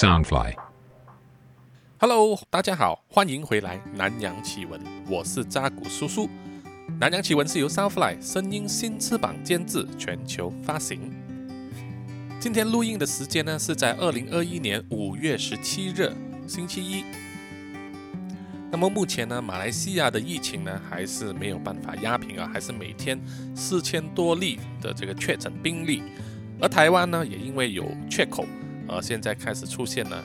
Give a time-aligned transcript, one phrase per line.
[0.00, 0.54] Soundfly。
[1.98, 6.26] Hello，大家好，欢迎回来南洋奇闻，我是扎古叔叔。
[6.98, 11.12] 南洋奇闻是由 Soundfly 声音新翅膀监制，全球发行。
[12.40, 16.10] 今天录音的时间呢是在二零二一年五月十七日，
[16.46, 17.04] 星期一。
[18.70, 23.20] 那么目前呢，马来西亚的疫情呢还是没有办法压平啊，还是每天
[23.54, 26.02] 四千多例的这个确诊病例，
[26.58, 28.46] 而台湾呢也因为有缺口，
[28.90, 30.20] 呃，现在开始出现了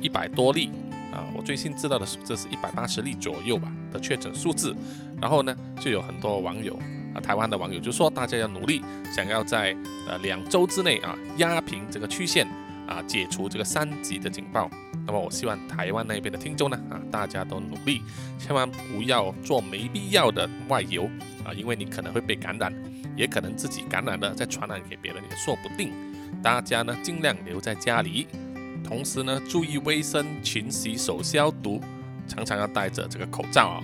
[0.00, 0.70] 一百多例
[1.12, 4.74] 啊，我最新知道的数字是一百八十例左右吧的确诊数字，
[5.20, 6.76] 然后呢就有很多网友
[7.14, 8.82] 啊，台湾的网友就说大家要努力，
[9.14, 9.74] 想要在
[10.08, 12.44] 呃两周之内啊压平这个曲线
[12.88, 14.68] 啊，解除这个三级的警报。
[15.06, 18.02] 那么我希望台湾那边的听众呢，啊，大家都努力，
[18.36, 21.04] 千万不要做没必要的外游
[21.44, 22.74] 啊，因为你可能会被感染，
[23.16, 25.92] 也可能自己感染了再传染给别人也说不定。
[26.42, 28.26] 大家呢尽量留在家里，
[28.84, 31.80] 同时呢注意卫生，勤洗手消毒，
[32.26, 33.82] 常常要戴着这个口罩啊，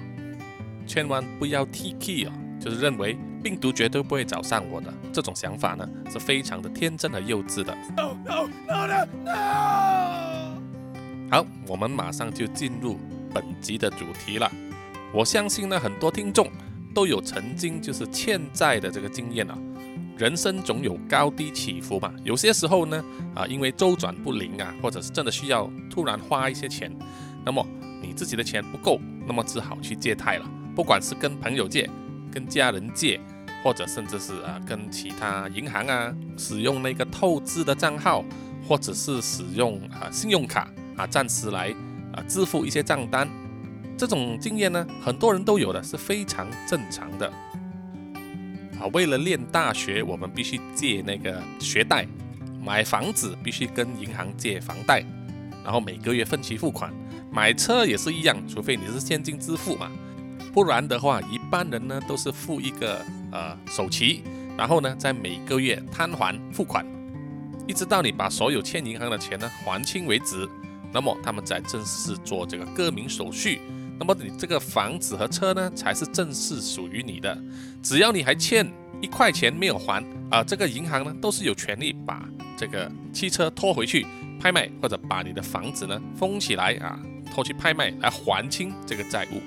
[0.87, 7.77] 千万不要 T K 啊，就是认为病毒绝对不会找上我的这种想法呢，是非常的天真和幼稚的。
[11.31, 12.99] 好，我们马上就进入
[13.33, 14.51] 本集的主题了。
[15.13, 16.49] 我相信呢，很多听众
[16.95, 19.59] 都有曾经就是欠债的这个经验啊。
[20.17, 26.91] 人生总有高低起伏嘛，有些时候呢，啊，因为周转不灵啊，或者是真的需要突然花一些钱，
[27.45, 27.67] 那么
[28.01, 30.51] 你自己的钱不够，那么只好去借贷了。
[30.75, 31.89] 不管是跟朋友借、
[32.33, 33.21] 跟家人借，
[33.63, 38.25] 或者甚至是啊跟其他银行啊使用那个透支的账号，
[38.69, 40.69] 或者是使用啊信用卡。
[40.97, 41.75] 啊，暂时来
[42.15, 43.29] 啊支付一些账单，
[43.97, 47.29] 这种经验呢，很多人都有的，是非常正常的。
[48.81, 52.05] 啊，为了念大学，我们必须借那个学贷；
[52.65, 55.05] 买房子必须跟银行借房贷，
[55.63, 56.93] 然后每个月分期付款。
[57.31, 59.91] 买车也是一样，除非你是现金支付嘛，
[60.53, 64.23] 不然的话，一般人呢都是付一个呃首期，
[64.57, 66.87] 然后呢在每个月摊还付款，
[67.67, 70.49] 一直到你把所有欠银行的钱呢还清为止。
[70.93, 73.61] 那么他们才正式做这个更名手续，
[73.99, 77.37] 那么你这个房子和车呢，才是正式属于你的。
[77.83, 84.07] 只要你还欠一块钱没有还啊，这个银行呢都是有权利把这个汽车拖回去
[84.41, 86.99] 拍卖，或者把你的房子呢封起来啊，
[87.33, 89.41] 拖去拍卖来还清这个债务。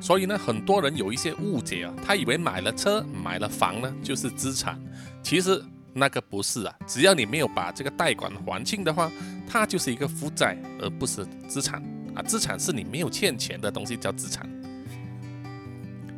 [0.00, 4.80] 所以呢，很多人有一些误解啊，他以为买了车、买了房呢就是资产，
[5.22, 5.62] 其实。
[5.96, 9.08] 那个不是啊，只要你没有把这个贷款还清的话，
[9.46, 11.80] 它就是一个负债，而不是资产
[12.14, 12.22] 啊。
[12.22, 14.48] 资产是你没有欠钱的东西叫资产。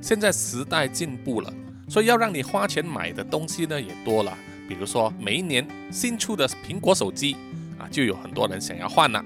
[0.00, 1.52] 现在时代进步了，
[1.88, 4.36] 所以要让你花钱买的东西呢也多了。
[4.68, 7.36] 比如说每一年新出的苹果手机
[7.78, 9.24] 啊，就有很多人想要换了。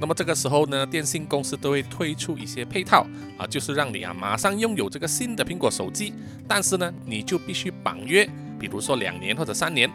[0.00, 3.06] 那么这个时候呢，电信公司都会推出一些配套
[3.38, 6.12] 啊，就是让你啊马上拥有这个新的苹果手机，
[6.48, 8.28] 但是呢，你就必须绑约。
[8.58, 9.88] 比如说两年或者三年，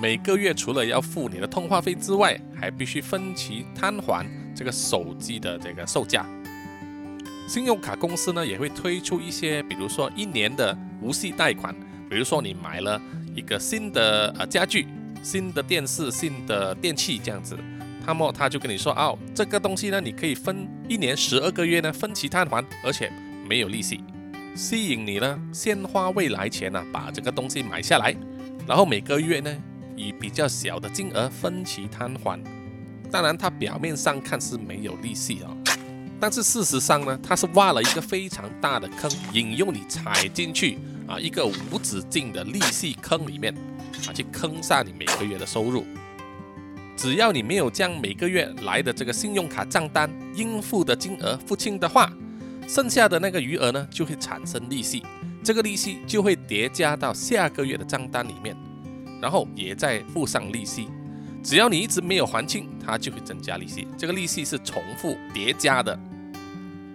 [0.00, 4.26] 每个月除了要付你的通话费之外，还必须分期摊还
[4.58, 6.26] 这个手机的这个售价。
[7.46, 11.72] 信用卡公司呢也会推出一些，比如说一年的无息贷款。
[12.10, 13.00] 比如说你买了
[13.36, 14.88] 一个新的呃家具、
[15.22, 17.56] 新的电视、新的电器这样子，
[18.04, 23.12] 那么他就跟你说哦，这个东西呢你可以分一年十二个月呢分期摊还，而且
[23.48, 24.00] 没有利息。
[24.56, 28.12] 吸引你呢，先花未来钱呢，把这个东西买下来，
[28.66, 29.56] 然后每个月呢，
[29.94, 32.42] 以比较小的金额分期摊还。
[33.10, 35.50] 当然，它表面上看是没有利息啊，
[36.20, 43.54] 但是事实上呢，它是挖了一个非常大的坑，引诱你踩进去啊，一个无止境的利息坑里面
[44.06, 45.84] 啊，去坑杀你每个月的收入。
[46.96, 52.12] 只要你没有将每个月来的这个信用卡账单应付的金额付清的话，
[52.66, 55.02] 剩下的那个余额呢，就会产生利息，
[55.42, 58.56] 这个利息就会叠加到下个月的账单里面，
[59.22, 60.88] 然后也再付上利息。
[61.48, 63.88] 只要你一直没有还清，它就会增加利息。
[63.96, 65.98] 这个利息是重复叠加的。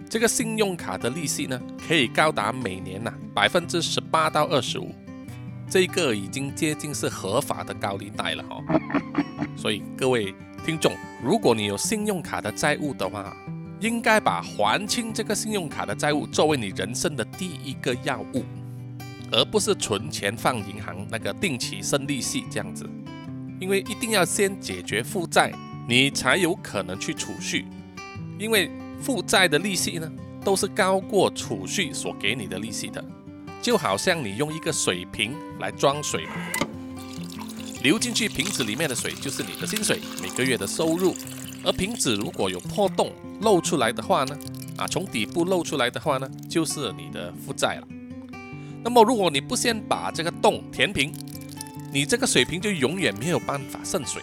[0.08, 4.94] 这个信用卡的利息呢，可以高达每年呐百分之十八到二十五，
[5.68, 8.62] 这个已经接近是合法的高利贷了哈。
[9.58, 10.32] 所以各位
[10.64, 13.36] 听众，如果你有信用卡的债务的话，
[13.80, 18.44] 应该把还清这个信用卡的债务作为你人生的第一个要务，
[19.32, 22.88] 而不是存钱放银行那个定期生利息这样子。
[23.64, 25.50] 因为一定要先解决负债，
[25.88, 27.64] 你才有可能去储蓄。
[28.38, 28.70] 因为
[29.00, 30.12] 负债的利息呢，
[30.44, 33.02] 都是高过储蓄所给你的利息的。
[33.62, 36.26] 就好像你用一个水瓶来装水，
[37.82, 41.14] 流进去瓶子里面的水就是你的薪水，每个月的收入。
[41.64, 44.38] 而瓶子如果有破洞露出来的话呢，
[44.76, 47.88] 啊，从底部露出来的话呢，就是你的负债了。
[48.82, 51.10] 那么如果你不先把这个洞填平，
[51.94, 54.20] 你这个水平就永远没有办法渗水。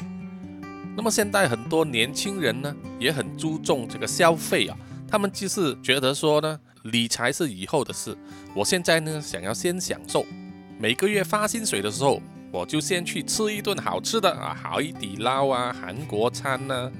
[0.93, 4.77] 那么现在很多年轻人呢，也很注重这个消费啊，
[5.07, 8.13] 他们就是觉得说呢，理财是以后的事，
[8.53, 10.25] 我现在呢想要先享受，
[10.77, 12.21] 每个月发薪水的时候，
[12.51, 16.91] 我就先去吃一顿好吃的啊，海底捞啊，韩国餐呐。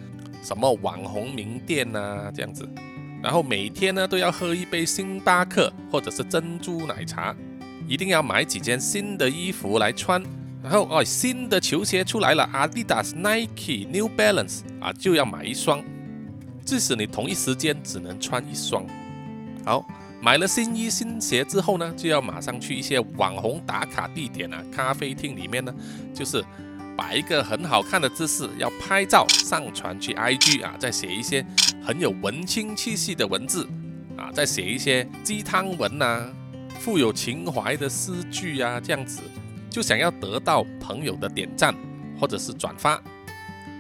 [0.42, 2.68] 什么网红名店呐，这样子，
[3.22, 7.36] 然后每天呢都要喝一杯星巴克或者是珍珠奶茶，
[7.88, 10.24] 一定要买几件新的衣服来穿，
[10.64, 15.84] 然后哦新的球鞋出来了，Adidas、Nike、New Balance 啊就要买一双，
[16.66, 18.86] 即使你同一时间只能穿一双。
[19.66, 19.86] 好，
[20.22, 25.74] 买了新衣新鞋之后呢，就要马上去一些网红打卡地点啊，咖啡厅里面呢，
[26.14, 26.44] 就是。
[26.94, 31.44] 摆一个很好看的姿势，要拍照上传去 IG 啊，再写一些
[31.82, 33.68] 很有文青气息的文字
[34.18, 36.30] 啊，再写一些鸡汤文呐，
[36.80, 39.22] 富有情怀的诗句啊，这样子
[39.72, 41.74] 就想要得到朋友的点赞
[42.20, 43.02] 或者是转发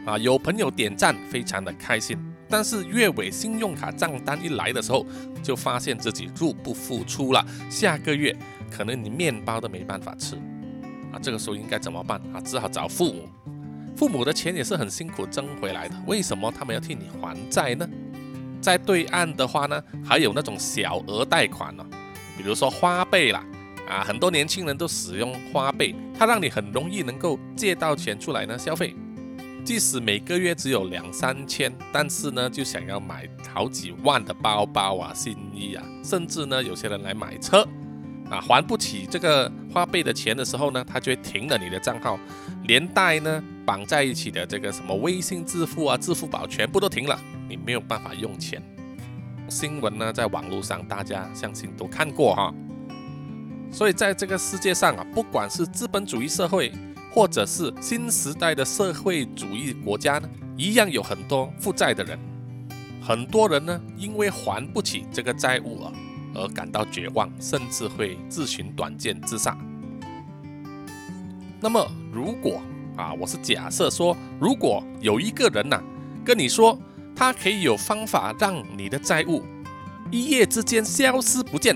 [0.05, 2.17] 啊，有朋友点赞非常的开心，
[2.49, 5.05] 但是月尾信用卡账单一来的时候，
[5.43, 8.35] 就发现自己入不敷出了，下个月
[8.71, 10.35] 可能你面包都没办法吃。
[11.11, 12.39] 啊，这个时候应该怎么办啊？
[12.39, 13.29] 只好找父母，
[13.97, 17.87] 父母的钱也是很辛苦挣回来的，为什么他们要替你还债呢？
[18.61, 21.85] 在对岸的话呢，还有那种小额贷款呢，
[22.37, 23.43] 比如说花呗啦，
[23.91, 28.95] 啊，很多年轻人都使用花呗，它让你很容易能够借到钱出来呢消费，
[29.65, 37.67] 即使每个月只有两三千，但是呢就想要买好几万的包包啊、新衣啊，甚至呢有些人来买车。
[38.29, 42.17] 啊，还不起这个花呗的钱的时候呢，他就会停了你的账号，
[42.63, 48.63] 连带呢绑在一起的这个什么微信支付啊、支付宝全部都停了，你没有办法用钱。
[49.49, 52.53] 新闻呢，在网络上大家相信都看过哈。
[53.71, 56.71] 所以在这个世界上啊，不管是资本主义社会，
[57.11, 62.19] 或者是新时代的社会主义国家呢，一样有很多负债的人，
[63.01, 65.91] 很多人呢因为还不起这个债务啊。
[66.33, 69.53] 而感到绝望，甚至会自寻短见自杀。
[71.59, 72.61] 那么，如果
[72.95, 75.83] 啊，我是假设说，如果有一个人呐，
[76.23, 76.79] 跟你说
[77.13, 79.43] 他可以有方法让你的债务
[80.09, 81.75] 一夜之间消失不见，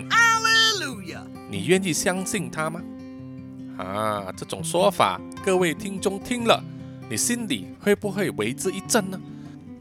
[1.49, 2.81] 你愿意相信他吗？
[3.77, 6.63] 啊，这种说法，各位听众听了，
[7.09, 9.19] 你心里会不会为之一震呢？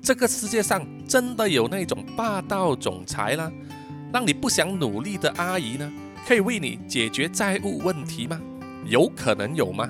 [0.03, 3.51] 这个世界上真的有那种霸道总裁啦？
[4.13, 5.91] 让你不想努力的阿姨呢，
[6.27, 8.41] 可以为你解决债务问题吗？
[8.85, 9.89] 有可能有吗？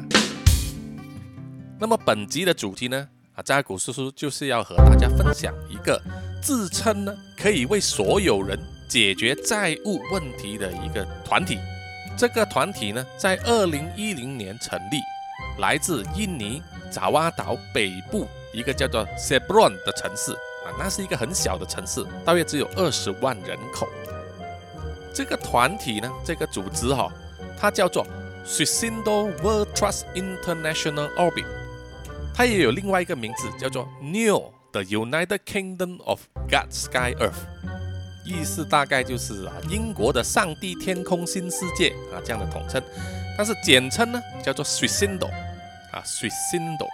[1.81, 6.01] 那么本集的主题呢，啊，扎古叔叔就是要和大家分享一个
[6.41, 8.59] 自称呢可以为所有人
[8.89, 11.59] 解决债务问题的一个团体。
[12.17, 14.99] 这个团体呢，在二零一零年成立，
[15.59, 23.89] 来自印尼爪哇岛北部一个叫做 Sebron 的城市啊，那是一个很小的城市，大约只有二十万人口。
[25.13, 27.13] 这个团体呢，这个组织哈，
[27.59, 28.07] 它叫做
[28.47, 31.47] Susindo World Trust International Orbit，
[32.33, 37.43] 它也有另外一个名字叫做 New the United Kingdom of God Sky Earth，
[38.25, 42.83] 意思大概就是啊英国的上帝天空新世界啊这样的统称，
[43.37, 45.29] 但是简称呢叫做 Susindo
[45.93, 46.87] 啊 Susindo。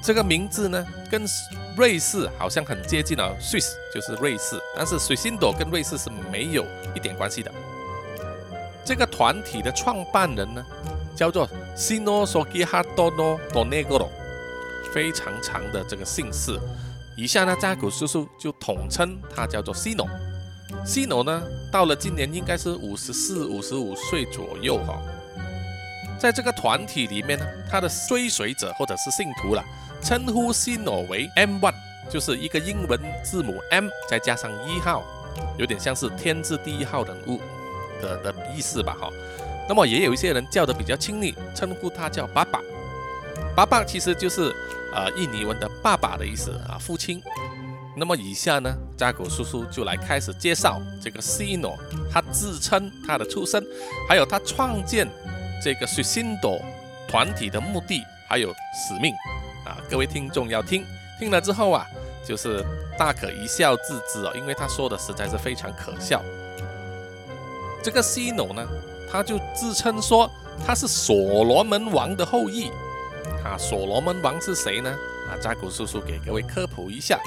[0.00, 1.26] 这个名字呢，跟
[1.76, 7.52] 瑞士好像很接近啊，Swiss 就是瑞士，但是水星朵跟瑞士是没有一点关系的。
[8.84, 10.64] 这个团体的创办人呢，
[11.16, 14.08] 叫做 Sino Sogihadono Donegoro，
[14.94, 16.56] 非常长的这个姓氏。
[17.16, 20.06] 以下呢，扎古叔叔就统称他叫做 Sino。
[20.84, 25.00] 西诺呢，到了今年应该是五十四、五十五岁左右哈。
[26.18, 29.64] 在这个团体里面呢，他的追随者或者是信徒了。
[30.00, 31.74] 称呼西诺为 M One，
[32.08, 35.02] 就是一个英文字母 M 再加上一号，
[35.58, 37.40] 有点像是天字第一号人物
[38.00, 39.10] 的的意思吧哈。
[39.68, 42.60] 那么也有一些人叫的比较亲昵，称呼他叫爸爸。
[43.56, 44.54] 爸爸其实就是
[44.94, 47.20] 呃印尼文的爸爸的意思啊，父亲。
[47.98, 51.76] 那么以下呢，扎古叔叔就来开始介绍这个西诺，
[52.12, 53.62] 他自称他的出身，
[54.08, 55.08] 还有他创建
[55.62, 56.58] 这个水星朵
[57.08, 59.12] 团体的目的还有使命。
[59.66, 60.84] 啊，各位听众要听，
[61.18, 61.84] 听了之后啊，
[62.24, 62.64] 就是
[62.96, 66.22] 大可一笑置之哦，因为他说的实在是非常可笑。
[67.82, 68.66] 这个西诺呢，
[69.10, 70.30] 他就自称说
[70.64, 72.70] 他是所罗门王的后裔。
[73.44, 74.90] 啊，所罗门王是谁呢？
[75.28, 77.20] 啊，扎古叔叔给各位科普一下，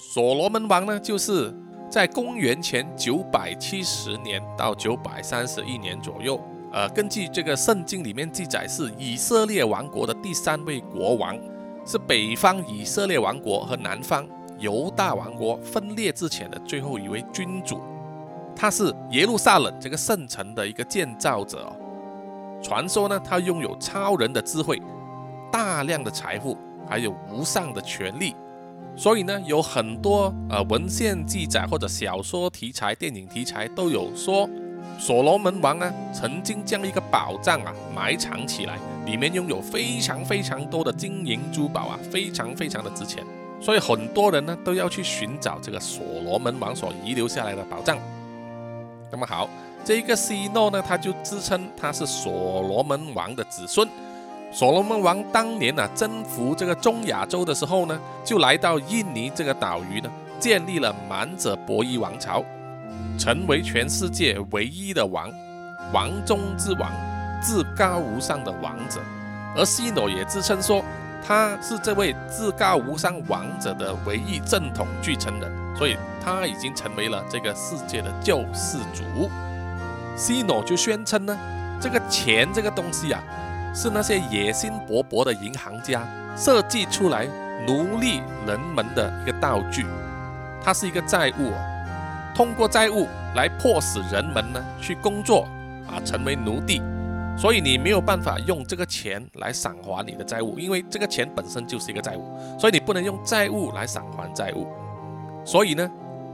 [0.00, 1.52] 所罗门王呢，就是
[1.90, 6.40] 在公元前九百七十年到九百三十一年左右。
[6.72, 11.36] 呃，根据这个圣经里面记载，是以色列王国的第三位国王，
[11.84, 14.24] 是北方以色列王国和南方
[14.60, 17.80] 犹大王国分裂之前的最后一位君主。
[18.54, 21.72] 他是耶路撒冷这个圣城的一个建造者哦。
[22.62, 24.80] 传说呢，他拥有超人的智慧、
[25.50, 26.56] 大量的财富，
[26.88, 28.36] 还有无上的权力。
[28.98, 34.50] 所以呢，有很多呃文献记载或者小说题材、电影题材都有说。
[34.98, 38.76] 所罗门王呢，曾经将一个宝藏啊埋藏起来，
[39.06, 43.24] 里面拥有非常非常多的金银珠宝啊，非常非常的值钱，
[43.60, 47.96] 所以很多人呢都要去寻找这个所罗门王所遗留下来的宝藏。
[49.12, 49.48] 那么好，
[49.84, 53.88] 这一个西诺呢，他就自称他是所罗门王的子孙。
[54.50, 62.44] 所罗门王当年呢征服这个中亚洲的时候呢，就来到印尼这个岛屿呢，建立了满者伯夷王朝。
[63.18, 65.28] 成为全世界唯一的王，
[65.92, 66.90] 王中之王，
[67.42, 69.00] 至高无上的王者。
[69.56, 70.84] 而西诺也自称说，
[71.26, 79.28] 他是这位至高无上王者的唯一正统继承人，所以他已经成为了这个世界的救世主。
[80.16, 81.36] 西诺就宣称呢，
[81.80, 83.20] 这个钱这个东西啊，
[83.80, 86.04] 是那些野心勃勃的银行家
[86.36, 87.28] 设计出来
[87.64, 89.86] 奴隶人们的一个道具，
[90.60, 91.52] 它是一个债务。
[92.34, 93.06] 通过债务
[93.36, 95.46] 来迫使人们呢去工作
[95.86, 96.82] 啊，成为奴隶，
[97.36, 104.66] 所以你没有办法用这个钱来偿还你的债务，因为这个钱本身就是一个债务，所以你不能用债务来偿还债务。
[105.44, 105.88] 所以呢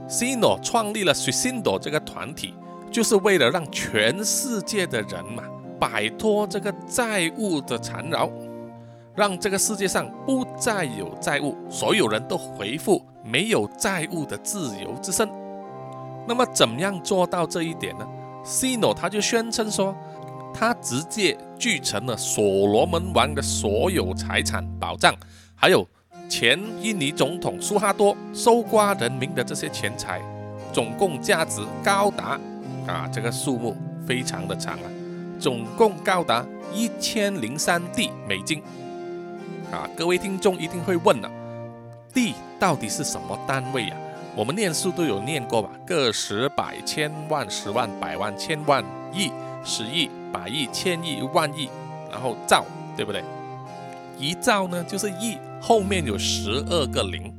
[0.09, 2.55] ，Sino 创立了 Susindo 这个团体，
[2.91, 5.43] 就是为了让全世界的人嘛
[5.79, 8.29] 摆脱这个债务的缠绕，
[9.15, 15.27] 让这个世界上不再有债务，所有人都回复没有债务的自由之身。
[16.27, 18.07] 那么怎么样做到这一点呢
[18.43, 19.95] ？Sino 他就宣称说，
[20.53, 25.13] 他直接继承了所罗门王的所有财产、保障，
[25.55, 25.87] 还有
[26.27, 30.19] 前印尼总统苏哈多搜刮人民的这些钱财，
[30.73, 32.39] 总共价值高达
[32.87, 33.75] 啊，这个数目
[34.07, 34.89] 非常的长啊，
[35.39, 38.61] 总共高达一千零三亿美金
[39.71, 39.89] 啊！
[39.95, 41.29] 各位听众一定会问了，
[42.13, 43.95] 地到底是什么单位呀？
[44.35, 45.69] 我们念书都有念过吧？
[45.85, 49.31] 个十百千万十万百万千万亿
[49.63, 51.69] 十亿百亿千亿万亿，
[52.11, 52.65] 然后兆，
[52.95, 53.23] 对不对？
[54.17, 57.33] 一兆呢就是亿，后面有十二个零。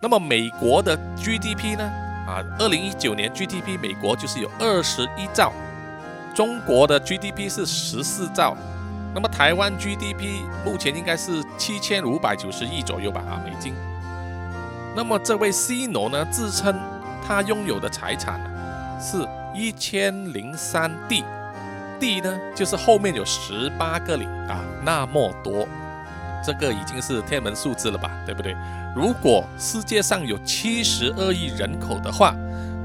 [0.00, 1.84] 那么美国的 GDP 呢？
[2.26, 5.52] 啊，二零一九年 GDP 美国就是有二十一兆，
[6.34, 8.56] 中国的 GDP 是十四兆，
[9.14, 13.20] 那么台湾 GDP 目前应该是七千五百九十亿左右吧？
[13.20, 13.72] 啊，美金。
[14.96, 16.74] 那么这位 C 罗呢，自称
[17.24, 18.50] 他拥有的财产呢
[19.00, 25.68] 是一千零三 D，D 呢就是后面有十八个零啊，那么多，
[26.44, 28.56] 这个已经是天文数字了吧，对不对？
[28.96, 32.34] 如果世界上有七十二亿人口的话，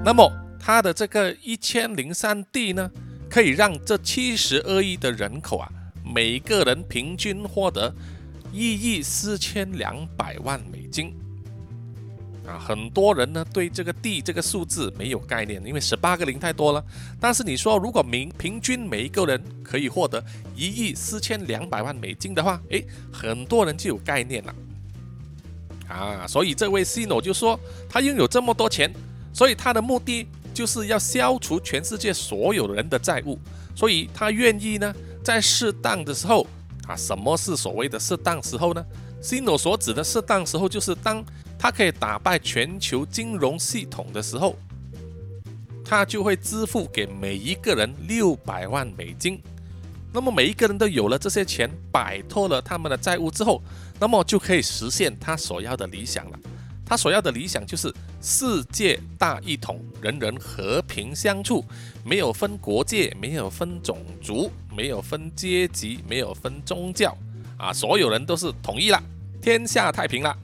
[0.04, 2.90] 那么他的这个一千零三 D 呢，
[3.30, 5.70] 可以让这七十二亿的人口啊，
[6.04, 7.94] 每个人平均获得
[8.52, 11.14] 一亿四千两百万美金。
[12.48, 16.84] 啊，很多人呢对这个地这个数字没有概念，因为十八个零太多了。
[17.20, 20.24] 但是你说，如果平平均每一个人可以获得
[20.56, 22.84] 一亿四千两百万美金的话，诶，
[23.14, 24.56] 很多人就有概念了。
[25.88, 28.92] 啊，所以这位 Cino 就说，他拥有这么多钱，
[29.32, 33.40] 所以他的目的就是要消除全世界所有人的债务，
[33.76, 36.46] 所以他愿意呢，在适当的时候，
[36.88, 38.86] 啊，什么是所谓的适当时候呢
[39.22, 41.24] ？Sino 所指的适当时候就是当。
[41.62, 44.56] 他可以打败全球金融系统的时候，
[45.84, 49.42] 他就会支付给每一个人六百万美金。
[50.14, 53.62] 那么每一个人都有了这些钱，摆脱了他们的债务之后，
[54.00, 56.40] 那么就可以实现他所要的理想了。
[56.90, 61.64] 他所要的理想就是世界大一统，人人和平相处，
[62.04, 67.16] 没有分国界，没有分种族，没有分阶级，没有分宗教，
[67.58, 69.00] 啊，所有人都是统一了，
[69.40, 70.36] 天下太平了。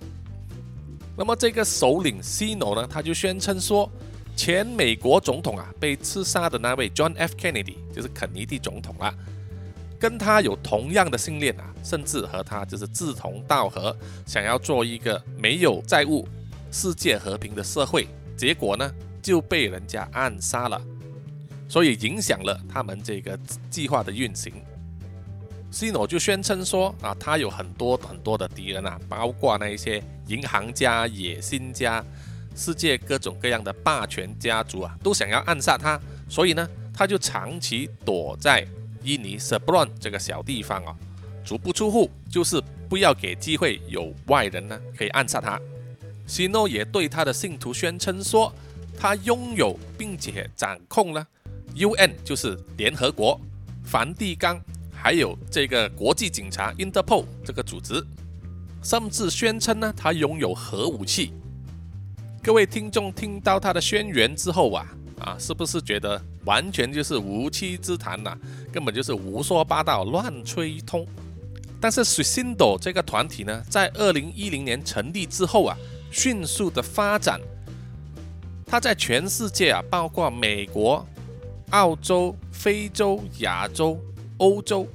[1.17, 3.91] 那么这个首领西诺呢，他就宣称说，
[4.35, 9.11] 前美国总统啊被刺杀的那位 John F Kennedy 就是肯尼迪总统了，
[9.99, 16.27] 跟他有同样的信念啊，甚至和他就是志同道合，想要做一个没有债务、
[16.71, 20.81] 世界和平的社会，结果呢就被人家暗杀了，
[21.67, 24.53] 所以影响了他们这个计划的运行。
[25.71, 32.03] 西诺就宣称说啊，他有很多很多的敌人啊，包括那一些银行家、野心家、
[32.55, 35.99] 世界各种各样的霸权家族啊，都想要暗杀他，
[36.29, 38.65] 所以呢，他就长期躲在
[39.05, 40.95] 印尼 Sebron 这个小地方啊，
[41.45, 45.59] 足不出户，就是不要给机会有外人呢可以暗杀他。
[46.27, 48.51] 希诺也对他的信徒宣称说，
[48.97, 51.25] 他拥有并且掌控了
[51.75, 53.39] UN，就是联合国、
[53.83, 54.59] 梵蒂冈。
[54.97, 58.03] 还有这个国际警察 Interpol 这个组织，
[58.81, 61.31] 甚至宣称呢，他拥有核武器。
[62.41, 64.87] 各位听众听到他的宣言之后啊，
[65.19, 68.37] 啊，是不是觉得完全就是无稽之谈呐？
[68.71, 71.05] 根本就是胡说八道、乱吹一通。
[71.81, 75.77] 但是 s i n d o 这个团体呢，在二零一零年成立之后啊，
[76.11, 77.39] 迅速的发展，
[78.65, 81.05] 它在全世界啊，包括美国、
[81.71, 83.99] 澳洲、非洲、亚洲。
[84.37, 84.85] 欧洲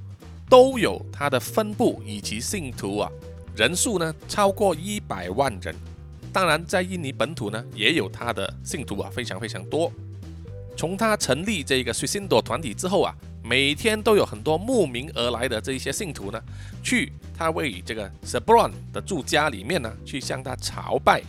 [0.50, 3.10] 都有它的分部以及信徒啊，
[3.56, 5.74] 人数呢超过一百万人。
[6.30, 9.90] 当然，在印尼本土呢也有它的信徒啊，非常非常多。
[10.80, 16.42] 从他成立这个水星朵团体之后啊，每天都有很多慕名而来的这一些信徒呢，
[16.82, 21.22] 去他位于这个 Sebron 的住家里面呢，去向他朝拜。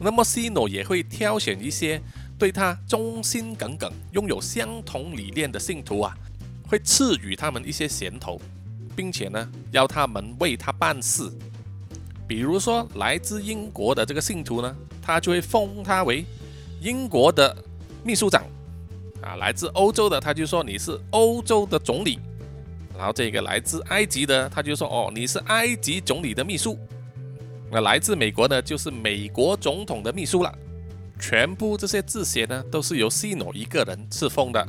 [0.00, 2.00] 那么 Sino 也会挑选一些
[2.38, 6.16] 对他忠心耿耿、拥有相同理念的信徒啊。
[6.66, 8.40] 会赐予他们一些衔头，
[8.96, 11.30] 并且呢，要他们为他办事。
[12.26, 16.24] 比如说，来自英国的这个信徒呢，他就会封他为
[16.80, 17.54] 英国的
[18.04, 18.42] 秘书长
[19.22, 22.18] 啊；来自欧洲的，他就说你是欧洲的总理。
[22.96, 26.76] 然后这个来自埃及的，他就说哦，你是埃及总理的秘书。
[27.70, 30.52] 那来自美国的，就是美国总统的秘书了。
[31.20, 34.66] 全部这些字写呢，都是由西诺一个人赐封的。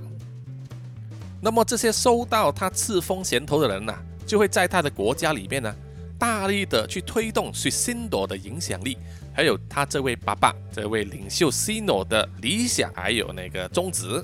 [1.42, 3.96] 那么这些收到他赐封衔头的人呢，
[4.26, 5.74] 就会在他的国家里面呢，
[6.18, 8.98] 大力的去推动水星朵的影响力，
[9.40, 14.22] 还有他这位爸爸、这位领袖西诺的理想，还有那个宗旨。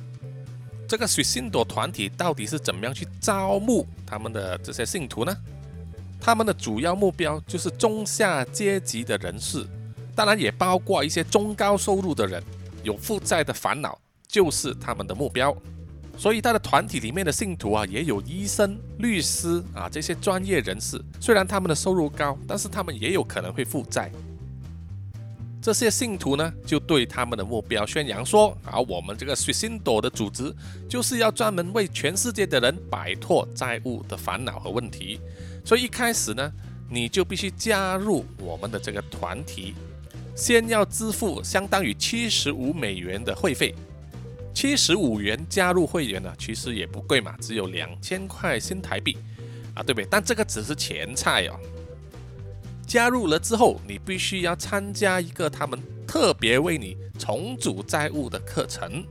[0.89, 5.33] 这个水星朵团体到底是怎么样去招募他们的这些信徒呢？
[6.19, 9.65] 他们的主要目标就是中下阶级的人士，
[10.13, 12.43] 当然也包括一些中高收入的人，
[12.83, 13.97] 有负债的烦恼
[14.27, 15.55] 就是他们的目标。
[16.17, 21.01] 所以他的团体里面的信徒啊，也有医生、律师啊这些专业人士。
[21.21, 24.11] 虽然他们的收入高，但是他们也有可能会负债。
[25.65, 30.53] 这些信徒呢，就对他们的目标宣扬说：“啊，我们这个水星朵的组织
[30.87, 35.19] 就是要专门为全世界的人摆脱债务的烦恼和问题。
[35.65, 36.53] 所以一开始呢，
[36.87, 39.73] 你就必须加入我们的这个团体，
[40.35, 43.73] 先要支付相当于七十五美元的会费。”
[44.53, 49.17] 七十五元加入会员呢，其实也不贵嘛，只有两千块新台币
[49.73, 50.07] 啊，对不对？
[50.11, 51.59] 但这个只是前菜哦。
[52.85, 59.05] 加入了之后，你必须要参加一个他们特别为你重组债务的课程。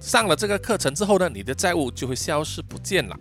[0.00, 3.18] 上了这个课程之后呢，你的债务就会消失不见了。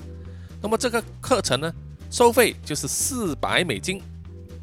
[0.61, 1.73] 那么这个课程呢，
[2.09, 4.01] 收费就是四百美金，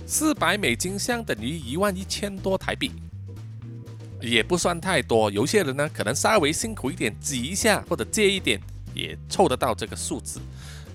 [0.06, 2.92] 四百美金相等于一万一千多台币。
[4.20, 8.60] 也不算太多，有些人呢可能稍微辛苦一点，挤一下或者借一点
[8.92, 10.40] 也凑得到这个数字。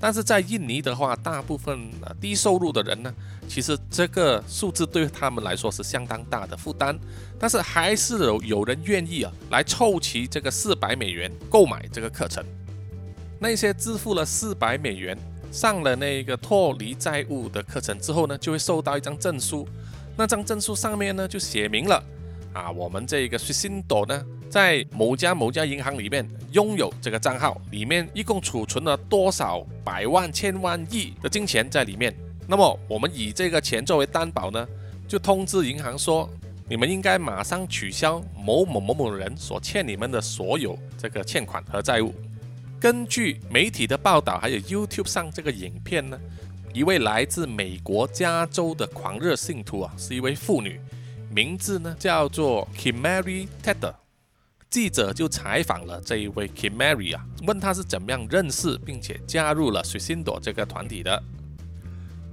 [0.04, 1.90] 但是在印尼的话，大部分
[2.20, 3.14] 低收入的人呢，
[3.48, 7.00] 其实这个数字对他们来说是相当大的负担。
[7.40, 12.44] 但是还是有有人愿意啊来凑齐这个四百美元购买这个课程。
[13.40, 15.18] 那些支付了四百美元
[15.54, 19.66] 上了那个脱离债务的课程之后呢，就会收到一张证书。
[20.18, 22.04] 那张证书上面呢就写明了。
[22.54, 32.16] 啊，我们这个水星朵呢，在某家某家银行里面拥有这个账号，里面一共储存了多少百万、千万、亿的金钱在里面。
[32.48, 34.68] 那么我们以这个钱作为担保呢，
[35.08, 36.30] 就通知银行说，
[36.70, 42.14] 你们应该马上取消某某某某人所欠你们的所有这个欠款和债务。
[42.80, 46.20] 根据媒体的报道，还有 YouTube 上这个影片呢，
[46.74, 50.80] 一位来自美国加州的狂热信徒啊，是一位妇女。
[51.34, 53.96] 名字呢叫做 Kimary Ted，
[54.70, 61.22] 记者就采访了这一位 Kimary 啊，问他是怎么样认识并且加入了水星朵这个团体的。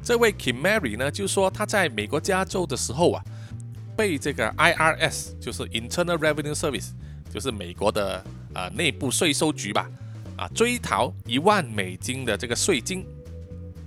[0.02, 3.24] 这位 Kimary 呢就说他在美国加州的时候啊，
[3.96, 6.90] 被这个 IRS 就是 Internal Revenue Service，
[7.32, 8.22] 就是美国的
[8.54, 9.90] 啊内部税收局吧，
[10.36, 13.06] 啊追讨一万美金的这个税金。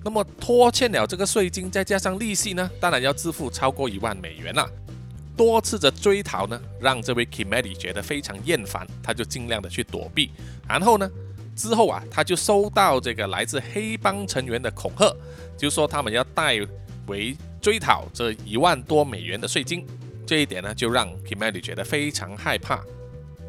[0.04, 4.69] 那么拖欠了这个税金，再加上利息呢，当然要支付超过一万美元了。
[5.35, 10.31] 多次的追讨呢，让这位 Kimary 觉得非常厌烦，他就尽量的去躲避。
[10.67, 11.09] 然后呢，
[11.55, 15.15] 之后啊，他就收到这个来自黑帮成员的恐吓，
[15.57, 16.59] 就说他们要代
[17.07, 19.85] 为追讨这一万多美元的税金。
[20.25, 22.81] 这一点呢，就让 Kimeli 觉得非常害怕。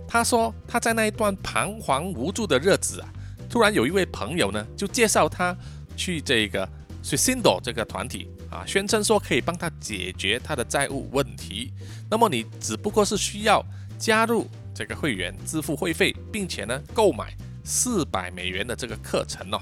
[0.09, 3.09] 他说他在那一段彷徨无助的日子啊，
[3.49, 5.57] 突然有一位朋友呢，就介绍他
[5.97, 6.69] 去这个
[7.05, 11.71] Sucindo 这个团体啊，宣称说可以帮他解决他的债务问题。
[12.11, 13.63] 那么你只不过是需要
[13.99, 19.61] 加入这个会员，支付会费，并且呢购买四百美元的这个课程哦，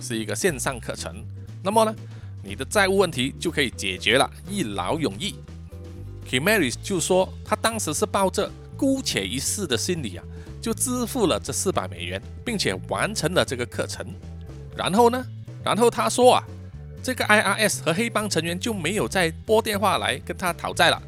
[0.00, 1.26] 是一个线上课程。
[1.64, 1.92] 那么呢，
[2.44, 5.34] 你的债务问题就可以解决了，一劳永逸。
[6.30, 10.24] Kimary 就说，他当时是抱着姑且一试的心理啊，
[10.60, 14.06] 就支付了这四百美元，并且完成了这个课程。
[14.76, 15.26] 然后呢，
[15.64, 16.44] 然后他说啊，
[17.02, 21.02] 这个 IRS 和黑帮成员就没有再拨电话来跟他讨债了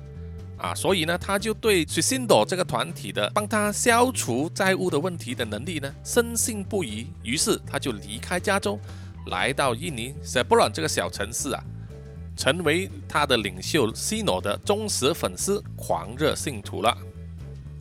[0.56, 7.06] 啊，所以呢，他就对 s i n d o 这个团体的帮他消除债务的问题的能力呢深信不疑。
[7.22, 8.78] 于是他就离开加州，
[9.26, 11.62] 来到印尼 s e b r a n 这个小城市啊。
[12.36, 16.92] 成为他的领袖 Cino 的忠实粉丝、狂热信徒了。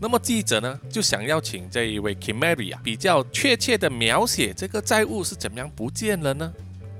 [0.04, 6.52] 那么记者呢，就想要请这一位 Kimary 啊，比较确切的描写这个债务是怎么样不见了呢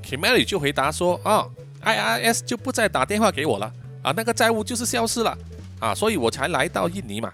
[0.02, 1.46] ？Kimary 就回答说：“啊
[1.84, 3.70] ，IRS 就不再打电话给我了
[4.04, 5.38] 啊，那个债务就是消失了
[5.82, 7.30] 啊，所以我才来到印尼嘛。”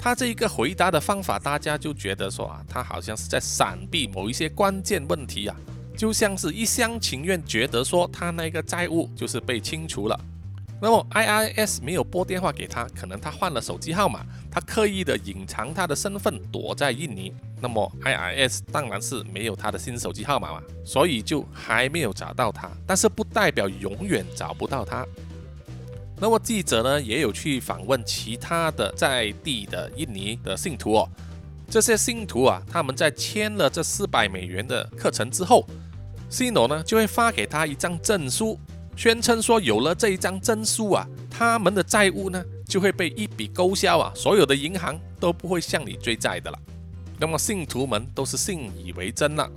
[0.00, 5.54] 他这一个回答的方法，大家就觉得说啊，他好像是在闪避某一些关键问题啊。
[5.94, 10.18] 就像是一厢情愿觉得说他那个债务就是被清除了，
[10.80, 17.32] 那么 I I S 没有拨电话给他，可能他换了手机号码，他刻意的隐藏他的身份，躲在印尼。
[17.62, 22.70] 那么 I I S 当然是没有他的新手机号码嘛，所以就还没有找到他。
[22.86, 25.06] 但是不代表永远找不到他。
[26.18, 31.08] 那么记者呢也有去访问其他的在地的印尼的信徒哦，
[31.70, 35.66] 这些信徒啊，他们在签了这四百美元的课程之后。
[36.28, 38.58] C 诺呢就会发给他一张证书，
[38.96, 46.58] 宣称说有了这一张证书啊，他们的债务呢就会被一笔勾销啊，所有的银行都不会向你追债的了。
[47.18, 49.50] 那么信徒们都是信以为真了。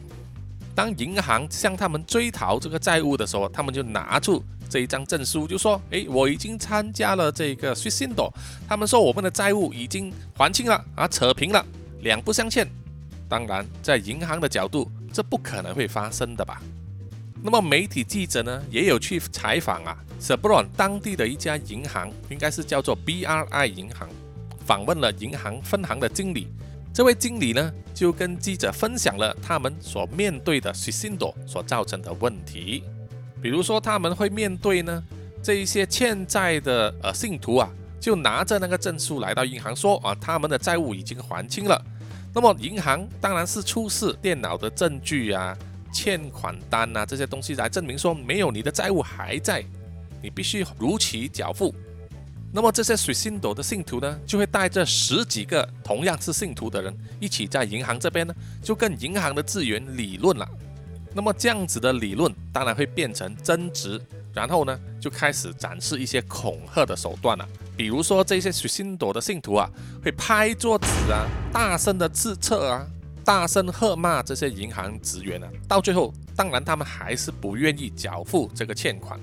[0.76, 8.32] 当银行向他们追讨这个债务的时候，他们就拿出这一张证书，就说：“诶，我已经参加了这个 s i n d o
[8.68, 11.66] 他们说我们的债务已经还清了啊，扯平了，
[12.02, 12.70] 两不相欠。”
[13.28, 14.90] 当然，在银行的角度。
[15.12, 16.62] 这不可能会发生的吧？
[17.42, 24.10] 那么媒体记者呢，也有去采访啊 s b r o n 当地的一家银行，应该是叫做 BRI 银行，
[24.66, 26.48] 访问了银行分行的经理。
[26.94, 32.84] 这位经理呢，就跟记者分享了他们所面对的 s i n d o 所造成的问题，
[33.42, 35.02] 比如说他们会面对呢，
[35.42, 37.70] 这一些欠债的呃信徒啊，
[38.02, 41.82] 就拿着那个证书来到银行说啊，他们的债务已经还清了。
[42.34, 45.58] 那么银行当然是出示电脑的证据啊、
[45.92, 49.64] 欠款单啊这些东西来证明说没有你的债务还在，
[50.22, 51.74] 你必须如期缴付。
[52.52, 60.48] 那么这些水信斗的信徒呢，就会带着十几个同样是信徒的人一起在银行这边呢，就跟银行的职员理论了。
[61.14, 64.02] 那么这样子的理论当然会变成争执，
[64.34, 67.48] 然后呢就开始展示一些恐吓的手段了。
[67.78, 69.70] 比如说这些水星朵的信徒啊，
[70.04, 72.88] 会拍桌子啊，大声的自测啊，
[73.30, 75.48] 大声喝骂这些银行职员啊。
[75.68, 79.20] 到最后，当然他们还是不愿意缴付这个欠款。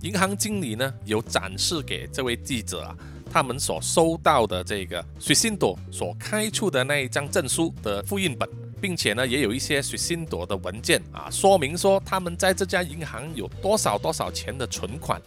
[0.00, 2.96] 银行经理呢，有展示给这位记者啊，
[3.30, 8.48] 他们所收到的这个水星朵所开出的那一张证书的复印本，
[8.80, 15.20] 并且呢，也有一些水星朵的文件啊，说明说他们在这家银行有多少多少钱的存款。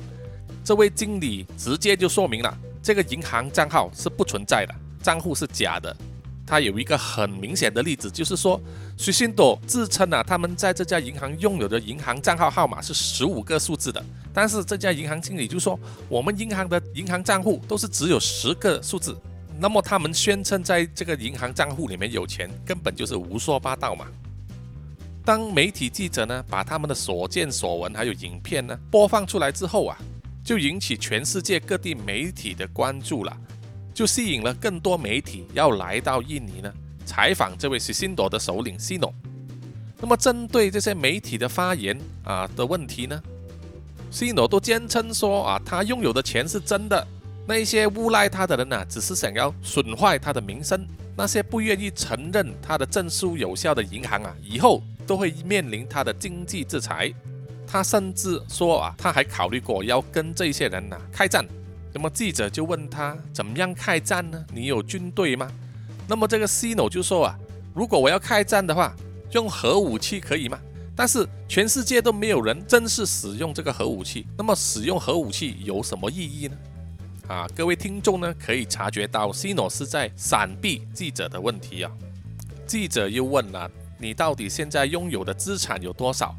[0.64, 5.96] 这位经理直接就说明了，这个银行账号是不存在的，账户是假的。
[6.46, 8.60] 他有一个很明显的例子，就是说，
[8.98, 19.16] 徐新朵自称啊，他们在这家银行拥有的银行账号号码是十五个数字的，但是这家银行经理就说，我们银行的银行账户都是只有十个数字。
[19.60, 24.08] 那么他们宣称在这个银行账户里面有钱，根本就是胡说八道嘛。
[25.24, 29.98] 当媒体记者呢，把他们的所见所闻还有影片呢播放出来之后啊。
[30.44, 33.38] 就引起全世界各地媒体的关注了，
[33.94, 36.72] 就吸引了更多媒体要来到印尼呢
[37.06, 39.14] 采访这位是新朵的首领西诺。
[40.00, 43.22] 那么针对这些媒体的发言啊的问题呢，
[44.10, 47.06] 西诺都坚称说啊他拥有的钱是真的，
[47.48, 57.14] 那些诬赖他的人呢只是想要损坏他的名声，那些不愿意承认他的证书有效的银行啊以后都会面临他的经济制裁。
[57.68, 61.46] 他甚至说啊，他还考虑过要跟这些人呐开战。
[61.94, 64.46] 那么记者就问他，怎么样开战呢？
[64.54, 65.52] 你有军队吗？
[66.08, 67.38] 那么这个 C 诺就说啊，
[67.74, 68.96] 如果我要开战的话，
[69.32, 70.60] 用核武器可以吗？
[70.96, 76.58] 但是全世界都没有人正式使用这个核武器，那么使用核武器有什么意义呢？
[77.28, 81.92] 啊，各位听众呢，可以察觉到西诺是在闪避记者的问题啊。
[82.68, 86.36] 记者又问了：“你到底现在拥有的资产有多少？”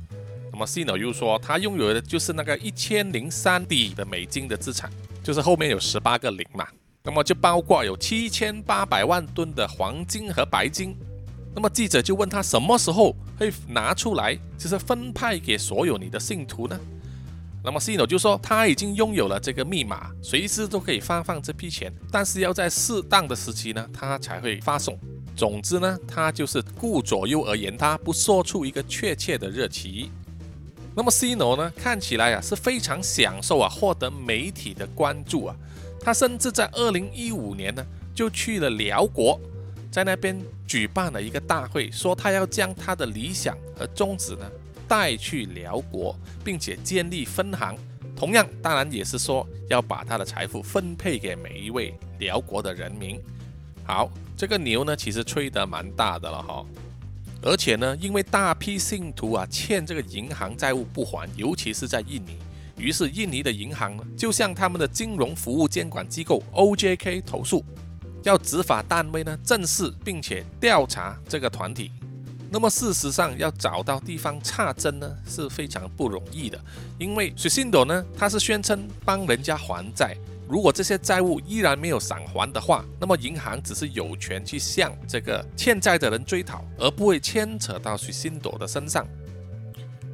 [0.53, 4.91] 那么西诺又说：“他拥有的就是那个一千零三亿的美金的资产，
[5.23, 6.67] 就是后面有十八个零嘛。
[7.05, 10.97] 那么就包括有七千八百万吨的黄金和白金。”
[11.55, 16.81] 那么记者就问他什么时候会拿出来，就是分派给所有你的信徒呢？
[17.63, 24.99] 那么 C 诺就说他已经拥有了这个密码，随时都可以发放这批钱，但是要在适当的时期呢，他才会发送。
[25.37, 30.11] 总之呢，他就是顾左右而言他，不说出一个确切的日期。
[30.95, 35.57] 那么 C 诺呢，看起来啊是非常享受啊获得媒体的关注啊，
[36.01, 39.41] 他甚至在二零一五年呢就去了辽国。
[39.91, 44.51] 在那边举办了一个大会，说他要将他的理想和宗旨呢
[44.89, 47.77] 带去辽国，并且建立分行。
[48.17, 53.21] 同样，当然也是说要把他的财富分配给每一位辽国的人民。
[53.85, 56.65] 好，这个牛呢其实吹得蛮大的了哈，
[57.43, 62.37] 而且呢，因为大批信徒啊欠这个银行债务不还，尤其是在印尼，
[62.77, 67.65] 于是印尼的银行呢就向他们的金融服务监管机构 OJK 投诉。
[68.23, 71.91] 要执法单位呢正视并且调查这个团体，
[72.49, 76.57] 那么事实上要找到地方差针呢是非常不容易的，
[76.99, 80.17] 因为水星朵呢他是宣称帮人家还债，
[80.53, 89.09] 如果这些债务依然没有偿还的话，那么银行只是有权去向这个欠债的人追讨，而不会牵扯到水星朵的身上。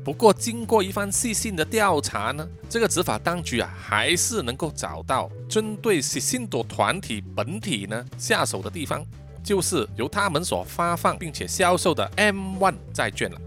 [0.04, 9.04] 不过，经过一番细心的调查呢，这个执法当局啊，还是能够找到针对西信朵团体本体呢下手的地方，
[9.42, 13.40] 就是由他们所发放并且销售的 M1 债券了。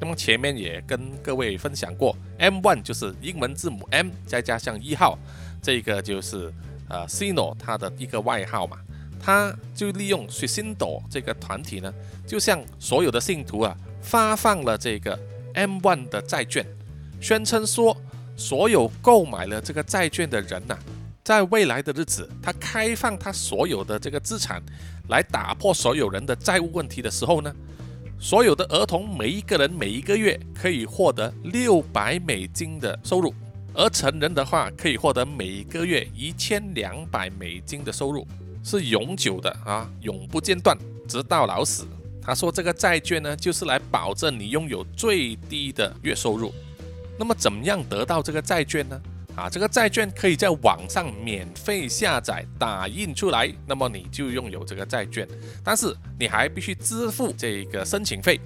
[0.00, 5.18] 那么前面也跟各位分享过，M1 就是英文字母 M 再加上一号，
[5.62, 6.52] 这个就是
[6.88, 8.78] 呃，Sino 它的一个外号嘛。
[9.20, 11.92] 他就利用水星朵这个团体呢，
[12.26, 15.18] 就向所有的信徒啊发放了这个。
[15.54, 16.64] M1 的债券，
[17.20, 17.96] 宣称说，
[18.36, 20.78] 所有购买了这个债券的人呐，
[21.24, 24.62] 在未来的日子，他开放他所有的这个资产，
[25.08, 27.52] 来打破所有人的债务问题的时候呢，
[28.20, 33.34] 所有的儿童每一个人每一个月可以获得六百美金的收入，
[33.78, 38.26] 而成人的话可以获得每个月一千两百美金的收入，
[38.64, 41.86] 是永久的啊，永不间断，直到老死。
[42.20, 46.52] 他说：“这个债券呢，就是来保证你拥有最低的月收入。
[47.16, 49.00] 那么，怎么样得到这个债券呢？
[49.36, 55.26] 啊，这个债券可以在网上免费下载、打印出来，那么你就拥有这个债券。
[55.62, 58.40] 但是，你还必须支付这个申请费。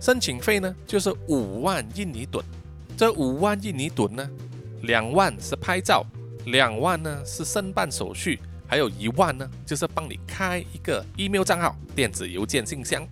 [0.00, 2.42] 申请费呢，就是五万印尼盾。
[2.96, 4.28] 这五万印尼盾呢，
[4.82, 6.04] 两万是拍照，
[6.46, 13.06] 两万呢是申办手续，还有一万呢，就是帮你开一个 email 账号、电子邮件信箱。”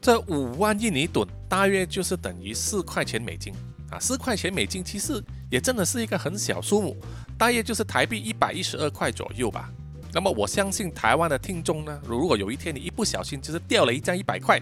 [0.00, 3.54] 这五万印尼盾大约就是等于四块钱美金
[3.88, 6.96] 啊，四块钱美金其实也真的是一个很小数目，
[7.38, 9.70] 大约就是台币一百一十二块左右吧。
[10.12, 14.60] 那么我相信台湾的听众呢，如果有一天你一不小心就是掉了一张一百块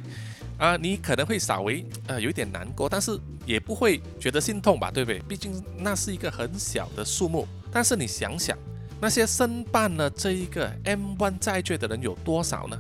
[0.61, 5.18] 啊，你可能会稍微呃有一点难过，但是也不会觉得心痛吧，对不对？
[5.20, 7.49] 毕竟那是一个很小的数目。
[7.73, 8.59] 但是你想想，
[9.01, 12.79] 那些申办了这一个 M1 债券的人有多少呢？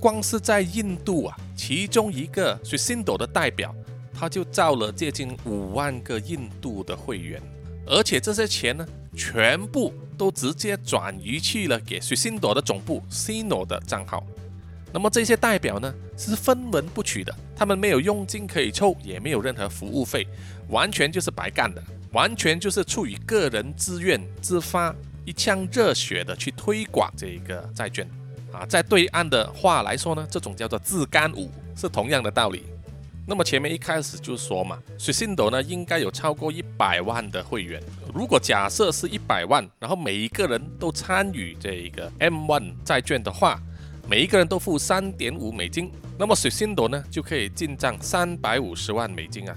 [0.00, 3.72] 光是在印度啊，其中一个水星斗的代表，
[4.12, 7.40] 他就造了接近五万个印度的会员，
[7.86, 14.26] 而且这些钱呢，全部都直接转移去了给水星朵的总部 Cino 的账号。
[14.92, 20.26] 那么这些代表呢，是分文不取的，他们没有佣金可以抽，也没有任何服务费，
[20.68, 24.94] 完全就是白干的，完全就是出于个人自愿自发，
[25.24, 28.08] 一腔热血的去推广这个债券。
[28.52, 32.64] 啊，在对岸的话来说呢，这种叫做自干五，是同样的道理。
[33.28, 37.82] 那么前面一开始就说嘛，水信斗呢应该有超过一百万的会员。
[38.14, 43.60] 如果假设是一百万，然后每一个人都参与这一个 M1 债券的话，
[44.08, 49.56] 每一个人都付三点五美金，那么水信斗呢就可以进账三百五十万美金啊。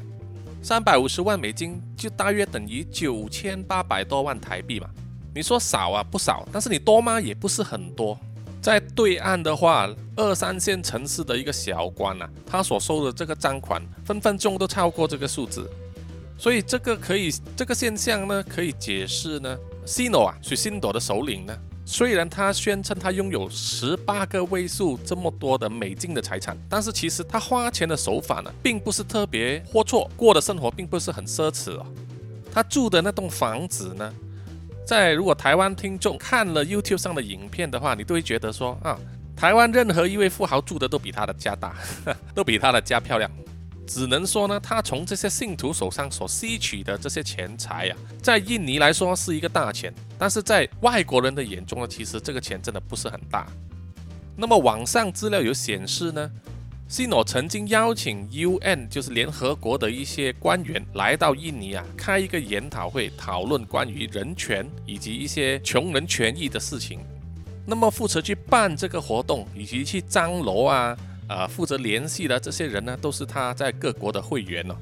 [0.61, 4.89] 三百五十万美金就大约等于九千八百多万台币嘛。
[5.35, 7.21] 你说少啊，不少，但是你多吗？
[7.21, 8.19] 也不是很多。
[8.59, 15.69] 在对岸的话，二三线城市的一个小官啊，他所收的这个赃款，分分钟都超过这个数字，
[16.37, 21.55] 所以这个可以这个现象呢，可以解释呢，西诺啊，水星朵的首领呢，
[21.91, 31.83] 虽然他宣称他拥有十八个位数这么多的美金的财产，但是其实他花钱的手法呢，并不是特别龌龊，过的生活并不是很奢侈哦。
[32.53, 34.13] 他住的那栋房子呢，
[34.85, 38.95] 在如果台湾听众看了 YouTube 上的影片的话，你都会觉得说啊，
[39.35, 41.75] 台湾任何一位富豪住的都比他的家大，
[42.35, 43.31] 都比他的家漂亮。
[43.89, 53.47] 只能说呢，他从这些信徒手上所吸取的这些钱财呀，在印尼来说是一个大钱，但是在外国人的眼中呢，其实这个钱真的不是很大。
[54.37, 56.31] 那么网上资料有显示呢
[56.87, 66.99] 西诺曾经邀请 UN，就是联合国的一些官员来到印尼啊，开一个研讨会，讨论关于人权以及一些穷人权益的事情。
[67.65, 70.95] 那么负责去办这个活动以及去张罗啊。
[71.29, 74.75] 呃，负责联系的这些人呢，都是他在各国的会员呢。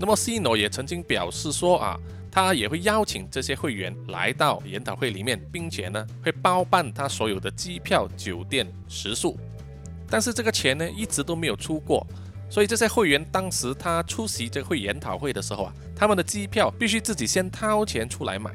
[0.00, 1.96] 那么 C 诺也曾经表示说啊，
[2.30, 9.38] 他也会邀请这些会员来到研讨会里面，并且呢，会包办他所有的机票、酒店、食宿。
[10.08, 12.06] 但是这个钱呢，一直都没有出过。
[12.50, 18.50] 所以这些会员当时他出席这会研讨会的时候啊，他们的机票必须自己先掏钱出来买。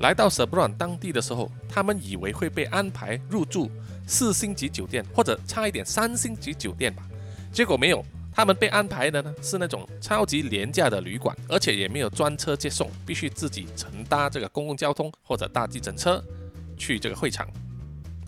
[0.00, 3.70] 来到舍布朗当地的时候，他们以为会被安排入住。
[4.10, 7.04] 四星级酒店或者差一点三星级酒店吧，
[7.52, 16.20] 结果没有，他们被安排的呢是那种超级廉价的旅馆，而且也没有专车接送，必须自己乘搭这个公共交通或者搭计程车
[16.76, 17.46] 去这个会场。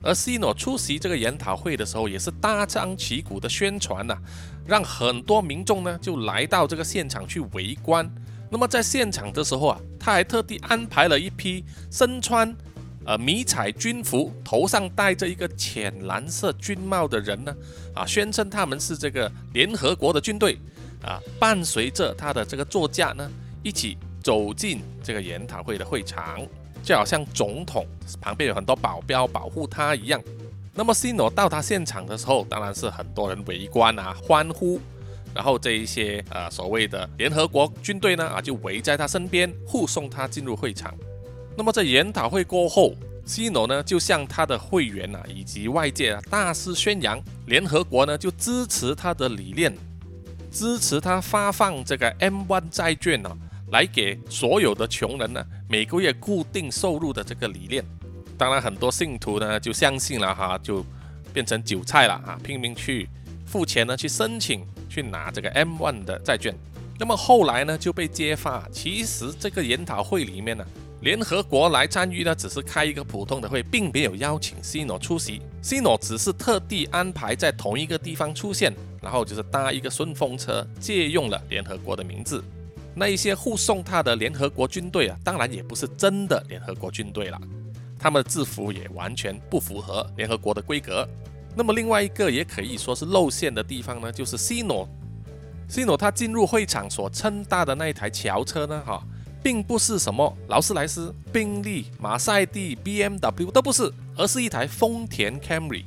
[0.05, 4.17] 而 C 诺出席这个研讨会的时候，也是大张旗鼓的宣传呐，
[4.65, 8.09] 让很多民众呢就来到这个现场去围观。
[8.49, 12.55] 那么在现场的时候啊，他还特地安排了一批身穿。
[13.05, 17.55] 呃，迷彩军服，头上戴着一个浅蓝色军帽的人呢，
[17.95, 20.57] 啊，宣称他们是这个联合国的军队，
[21.03, 23.29] 啊，伴随着他的这个座驾呢，
[23.63, 26.47] 一起走进这个研讨会的会场，
[26.85, 27.85] 就好像总统
[28.21, 30.23] 旁边有很多保镖保护他一样。
[30.73, 34.81] 那么 C 诺到达现场的时候，当然是很多人围观啊，欢呼，
[35.35, 40.95] 然后这一些呃所谓的联合国军队呢，啊，就围在他身边护送他进入会场。
[41.57, 42.95] 那么在研讨会过后
[43.27, 49.77] ，C 诺呢就向他的会员啊以及外界啊大肆宣扬，联合国呢就支持他的理念，
[50.51, 53.31] 支持他发放这个 M1 债券呢，
[53.71, 57.85] 来给所有的穷人呢每个月固定收入的这个理念。
[58.39, 60.85] 当然，很多信徒呢就相信了哈，就
[61.33, 63.09] 变成韭菜了啊，拼命去
[63.47, 66.53] 付钱呢去申请去拿这个 M1 的债券。
[66.99, 70.67] 那么后来呢就被揭发，其实这个研讨会里面呢。
[71.03, 75.43] 联合国来参与呢，只是开一个普通的会，并没有邀请西诺出席。
[75.61, 82.43] 西诺只是特地安排在同一个地方出现，然后就是搭一个顺风车，借用了联合国的名字。
[82.95, 87.41] 那一些护送他的联合国军队啊，当然也不是真的联合国军队了，
[87.99, 91.05] 他们的制服也完全不符合联合国的规格。
[91.57, 94.89] 那么另外一个也可以说是露馅的地方呢，就是西诺
[95.69, 99.03] 西诺他进入会场所乘搭的那一台轿车呢，哈。
[99.43, 105.85] 并不是什么劳斯莱斯、宾利、马赛蒂、BMW 都不是，而是一台丰田 Camry。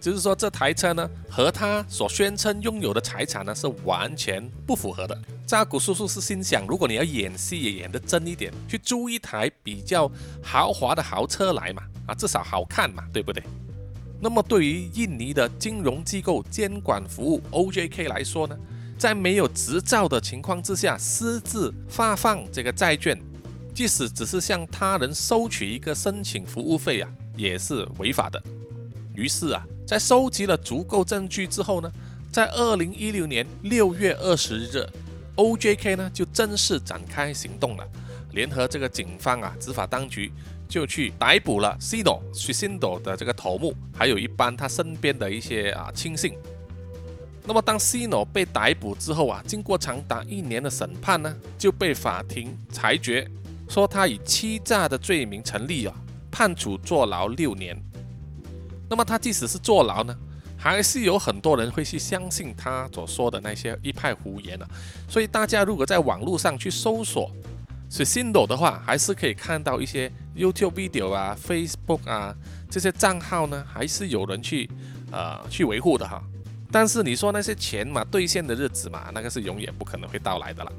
[0.00, 5.18] 就是说，这台车呢，和他所宣称拥有的财产呢，是完全不符合的。
[5.46, 10.10] 扎古叔叔是心想，如果你要演戏也演得真一点，去租一台比较
[10.42, 13.42] 豪华的豪车来嘛，啊，至少好看嘛，对不对？
[14.20, 18.54] 那么，对于印尼的金融机构监管服务 OJK 来说呢？
[18.96, 23.18] 在没有执照的情况之下私自发放这个债券，
[23.74, 28.42] 即使只是向他人收取一个申请服务费啊，也是违法的。
[29.14, 31.92] 于是啊，在收集了足够证据之后呢，
[32.32, 34.86] 在二零一六年六月二十日
[35.36, 37.86] ，OJK 呢就正式展开行动了，
[38.32, 40.32] 联合这个警方啊，执法当局
[40.68, 46.34] 就去逮捕了 Cido Cido 的这个头目，还有一班他身边的一些啊亲信。
[47.46, 53.30] 那么，当 C 诺被逮捕之后啊，经过长达一年的审判呢，就被法庭裁决
[53.68, 55.94] 说他以欺诈的罪名成立啊，
[56.30, 57.76] 判处坐牢六年。
[58.88, 60.16] 那么他即使是坐牢呢，
[60.56, 64.66] 还是有很多人会去相信他所说的那些一派胡言啊。
[65.06, 67.30] 所以大家如果在网络上去搜索
[67.90, 72.34] 是 c i n o 的话，还是可以看到一些 YouTube video 啊、Facebook 啊
[72.70, 74.70] 这些账号呢，还是有人去
[75.12, 76.24] 呃去维护的哈。
[76.74, 80.72] 但是你说那些钱嘛，兑现的日子嘛，那个是永远不可能会到来的了。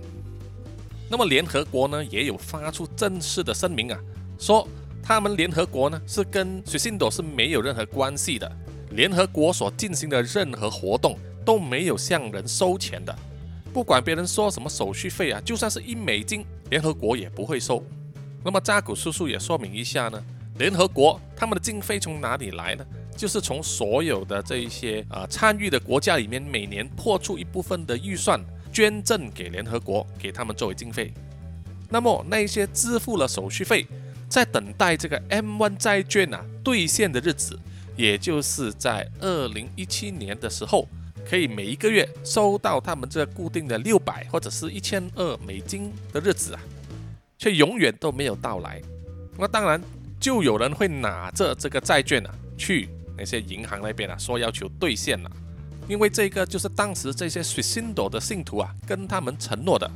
[1.10, 3.98] 那么联合国呢，也有发出正式的声明啊，
[4.38, 4.68] 说
[5.02, 8.52] 他们联合国呢是跟水星朵是没有任何关系的，
[8.92, 13.16] 联合国所进行的任何活动都没有向人收钱的，
[13.72, 17.82] 不管别人说什么手续费啊，就算是一美金，联合国也不会收。
[18.44, 20.22] 那么扎古叔叔也说明一下呢，
[20.58, 22.86] 联合国他们的经费从哪里来呢？
[23.16, 28.40] 就是从所有的这一些啊参与的国家里面，每年破出一部分的预算，
[28.74, 31.14] 捐赠给联合国，给他们作为经费。
[31.90, 33.88] 那么那些支付了手续费，
[34.28, 37.58] 在等待这个 M1 债券啊兑现的日子，
[37.96, 40.88] 也就是在二零一七年的时候，
[41.30, 46.60] 可以每一个月收到他们这固定的六百或者是一千二美金的日子啊，
[47.38, 48.82] 却永远都没有到来。
[49.38, 49.82] 那当然，
[50.20, 52.90] 就有人会拿着这个债券啊去。
[53.18, 55.32] 那些银行那边啊，说要求兑现了，
[55.88, 59.90] 因为这个就是当时这些水星朵的信徒啊跟他们承诺的，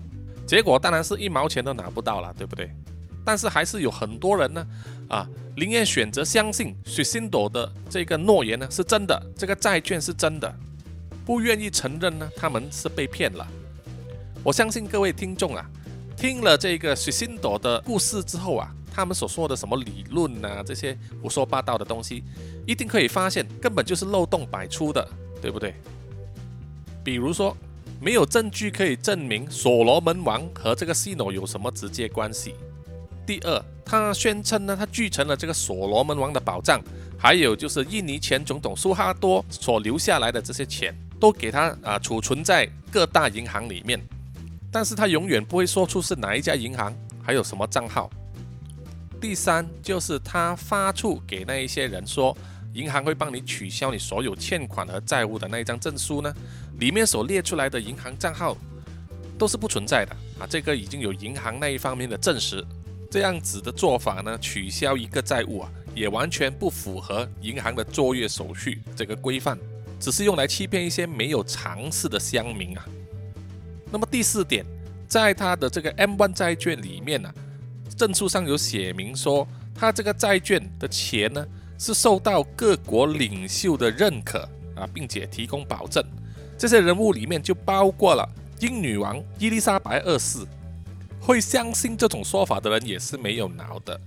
[0.48, 2.72] 结果当然是一毛钱都拿不到了，对不对？
[3.26, 4.68] 但是还是有很多人呢，
[5.10, 10.52] 啊，宁愿选择相信水星朵的这个诺言呢是真的，这个债券是真的，
[11.26, 13.48] 不愿意承认呢他们是被骗了。
[14.44, 15.70] 我相信各位听众啊，
[16.16, 18.74] 听了这个水星朵的故事之后啊。
[18.94, 22.24] 他们所说的什么理论啊，这些胡说八道的东西，
[22.66, 25.08] 一定可以发现根本就是漏洞百出的，
[25.42, 25.74] 对不对？
[27.04, 27.56] 比如说，
[28.02, 32.56] 没有证据可以证明所罗门王和这个西诺有什么直接关系。
[33.26, 36.82] 第二，他宣称呢，他继承了这个所罗门王的宝藏，
[37.18, 44.00] 还有就是印尼前总统苏哈多所留下来的这些钱，都给他啊储存在各大银行里面，
[44.72, 48.10] 但是他永远不会说出是哪一家银行，还有什么账号。
[49.20, 52.36] 第三就是他发出给那一些人说，
[52.74, 56.34] 银行会帮你取消你所有欠款和债务的那一张证书呢，
[56.80, 58.56] 里面所列出来的银行账号
[59.38, 62.66] 都是不存在的啊，这个已经有银行那一方面的证实。
[63.12, 69.58] 这样子的做法呢，取消一个债务啊，也完全不符合银行的作业手续这个规范，
[70.00, 72.86] 只是用来欺骗一些没有常识的乡民啊。
[73.92, 74.66] 那么第四点，
[75.08, 77.34] 在他的这个 M1 债券里面呢。
[77.96, 81.46] 证书上有写明说，他这个债券的钱呢
[81.78, 84.40] 是受到各国领袖的认可
[84.76, 86.04] 啊，并且提供保证。
[86.58, 88.28] 这些人物里面就包括了
[88.60, 90.40] 英女王伊丽莎白二世。
[91.22, 94.00] 会相信这种说法的人也是没有脑的。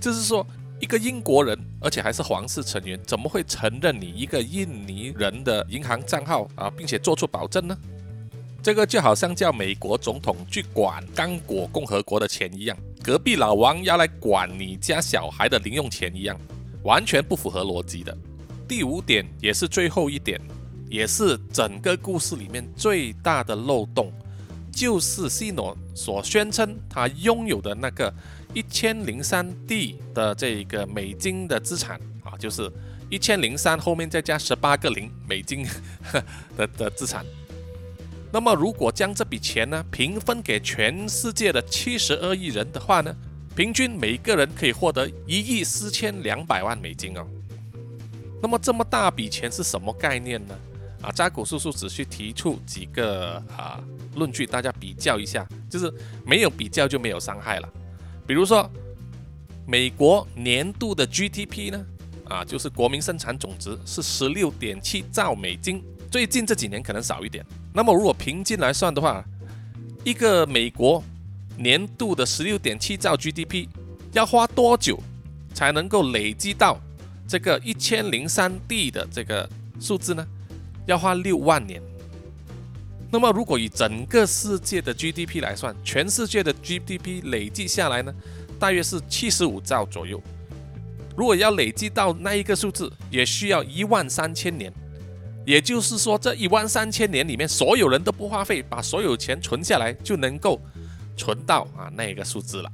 [0.00, 0.44] 就是说，
[0.80, 7.78] 一个英国人，而且还是皇室成员，怎么会承认你一个印尼人的银行账号啊，并且做出保证呢？
[8.66, 12.76] 这个就好像叫美国总统去管刚果共和国的钱一样。
[13.00, 16.36] 隔壁老王要来管你家小孩的零用钱一样，
[16.82, 18.18] 完全不符合逻辑的。
[18.66, 20.40] 第五点也是最后一点，
[20.90, 24.12] 也是整个故事里面最大的漏洞，
[24.72, 28.12] 就是西诺所宣称他拥有的那个
[28.52, 32.68] 一千零三 D 的这个美金的资产啊，就是
[33.08, 35.64] 一千零三后面再加十八个零美金
[36.56, 37.24] 的的资产。
[38.36, 43.16] 那么，如果将这笔钱呢平分给全世界的七十二亿人的话呢，
[43.56, 47.26] 平均每个人可以获得一亿四千两百万美金哦。
[48.42, 50.54] 那么这么大笔钱是什么概念呢？
[51.00, 53.82] 啊，扎古叔叔只需提出几个啊
[54.16, 55.90] 论据，大家比较一下，就是
[56.26, 57.68] 没有比较就没有伤害了。
[58.26, 58.70] 比如说，
[59.66, 61.86] 美国年度的 GDP 呢，
[62.26, 65.82] 啊，就是国民生产总值是十六点七兆美金。
[66.10, 67.42] 最近这几年可能少一点。
[67.76, 69.22] 那么如果平均来算的话，
[70.02, 71.04] 一个美国
[71.58, 73.68] 年度的十六点七兆 GDP
[74.14, 74.98] 要花多久
[75.52, 76.80] 才能够累积到
[77.28, 79.46] 这个一千零三 D 的这个
[79.78, 80.26] 数字呢？
[80.86, 81.82] 要花六万年。
[83.10, 88.14] 那么如果以整个世界的 GDP 来算，全世界的 GDP 累计下来呢，
[88.58, 90.18] 大约是七十五兆左右。
[91.14, 94.72] 如果要累积到那一个数字，也需要一万三千年。
[95.46, 100.60] 也就是说，这一万三千年里面，所有人都不花费，把所有钱存下来，就能够
[101.16, 102.72] 存到啊那个数字了。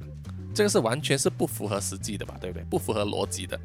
[0.55, 2.65] 这个是完全是不符合实际的吧，对不对？
[2.65, 3.61] 不符合逻辑的。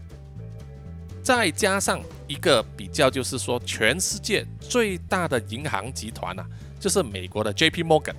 [1.23, 6.45] 再加上一个比较，就是说，全世界最大的银行集团啊，
[6.77, 7.83] 就是美国的 J.P.
[7.83, 8.15] Morgan，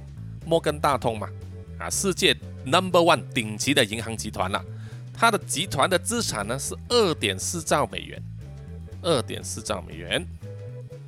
[0.47, 1.28] 摩根大通嘛，
[1.78, 2.34] 啊，世界
[2.64, 4.64] Number One 顶级的银行集团了。
[5.12, 8.22] 它的集团的资产呢是二点四兆美元，
[9.03, 10.26] 二点四兆美元。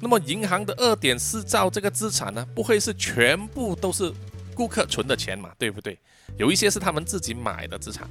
[0.00, 4.10] 那么银行的二点四兆这个资产呢，不会是全部都是
[4.54, 5.50] 顾客存的钱嘛？
[5.58, 5.98] 对不对？
[6.38, 8.08] 有一些是他们自己买的资产。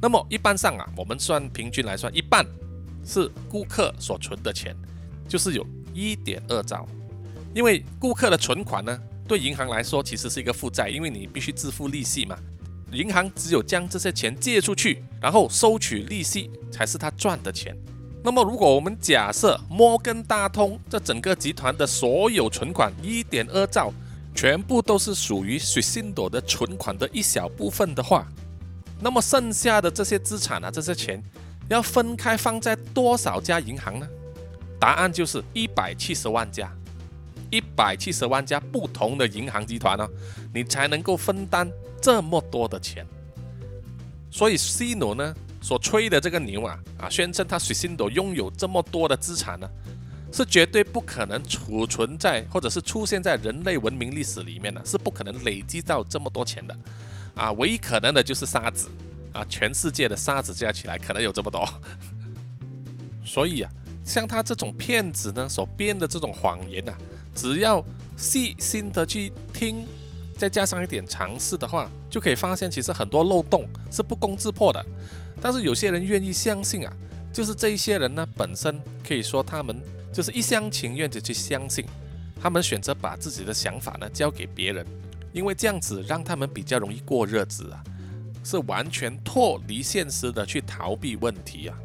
[0.00, 2.44] 那么一般上啊，我们算平均来算，一半
[3.04, 4.74] 是顾客所存的钱，
[5.28, 6.88] 就是有一点二兆。
[7.54, 12.38] 因为顾客的存款呢，对银行来说其实是一个负债，因为你必须支付利息嘛。
[12.92, 17.76] 银行只有将这些钱借出去，然后收取利息，才是他赚的钱。
[18.26, 23.92] 那么，如果我们假设摩根大通这整个集团的所有存款一点二兆，
[24.34, 28.26] 全部都是属于水星朵的存款的一小部分的话，
[28.98, 31.22] 那么剩下的这些资产啊，这些钱
[31.68, 34.08] 要分开放在多少家银行呢？
[34.80, 36.68] 答案就是一百七十万家，
[37.52, 40.04] 一百七十万家不同的银行集团呢，
[40.52, 41.70] 你才能够分担
[42.02, 43.06] 这么多的钱。
[44.32, 45.32] 所以 C 罗呢
[45.66, 49.68] 所吹的这个牛啊啊，宣称他水星朵拥有这么多的资产呢，
[50.32, 56.76] 是绝对不可能储存在或者是出现在人类文明历史里面的，是不可能累积到这么多钱的
[57.34, 57.50] 啊！
[57.54, 58.88] 唯一可能的就是沙子
[59.32, 61.68] 啊，全世界的沙子加起来可能有这么多。
[63.26, 63.70] 所以啊。
[64.04, 66.96] 像他这种骗子呢，所编的这种谎言啊，
[67.34, 67.84] 只要
[68.16, 69.84] 细心的去听，
[70.38, 74.86] 再加上一点尝试的话，就可以发现其实很多漏洞是不攻自破的。
[75.40, 76.92] 但是有些人愿意相信啊，
[77.32, 79.80] 就是这一些人呢，本身可以说他们
[80.12, 81.84] 就是一厢情愿的去相信，
[82.40, 84.84] 他们选择把自己的想法呢交给别人，
[85.32, 87.84] 因为这样子让他们比较容易过日子啊，
[88.42, 91.78] 是完全脱离现实的去逃避问题啊。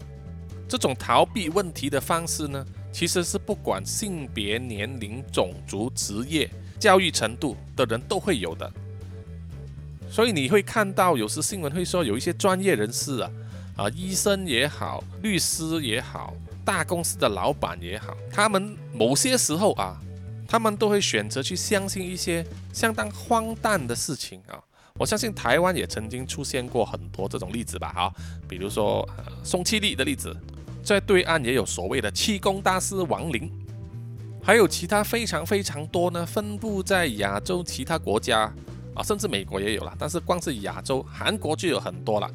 [0.67, 6.49] 这种逃避问题的方式呢，其实是不管性别、年龄、种族、职业、
[6.79, 8.71] 教育程度的人都会有的。
[10.09, 13.29] 所以你会看到，有时新闻会说，有一些专业人士啊，
[13.81, 19.99] 啊，医生也好，律师也好，大公司的老板也好，他们某些时候啊，
[20.47, 24.61] 他们都会选择去相信一些相当荒诞的事情啊。
[24.99, 28.13] 我相信台湾也曾经出现过很多这种例子吧，哈，
[28.47, 29.07] 比如说
[29.43, 30.35] 宋庆丽的例子。
[30.83, 33.51] 在对岸也有所谓的气功大师王林，
[34.43, 38.51] 还有其他非常非常多呢，分布在亚洲其他国家
[38.95, 39.95] 啊，甚至美国也有了。
[39.99, 42.27] 但是光是亚洲，韩国就有很多了。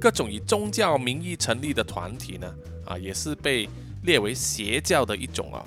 [0.00, 3.68] 各种以宗教名义成立的团体呢，啊，也是被
[4.04, 5.64] 列为邪教的一种啊。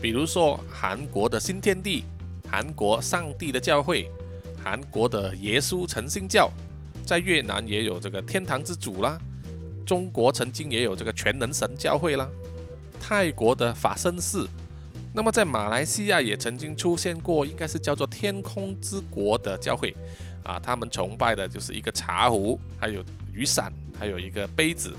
[0.00, 2.04] 比如说韩国的新天地、
[2.48, 4.10] 韩国上帝的教会、
[4.62, 6.50] 韩国的耶稣诚信教，
[7.04, 9.18] 在越南也有这个天堂之主啦。
[9.84, 12.28] 中国曾经也有这个全能神教会啦，
[13.00, 14.46] 泰国的法身寺，
[15.14, 19.96] 那么在马来西亚也曾经出现过，应该是叫做天空之国的教会，
[20.44, 24.94] 啊，他们崇拜的就是一个茶壶，还有雨伞，还有一个杯子，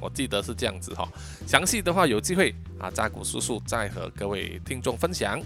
[0.00, 1.08] 我记得是这样子哈。
[1.46, 5.40] 详细的话有机会啊，扎古叔叔再和各位听众分享。